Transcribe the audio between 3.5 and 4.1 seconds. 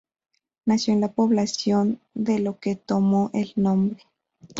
nombre.